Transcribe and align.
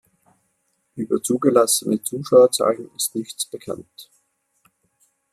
Über 0.95 1.21
zugelassene 1.21 2.01
Zuschauerzahlen 2.01 2.89
ist 2.95 3.13
nichts 3.13 3.45
bekannt. 3.45 4.09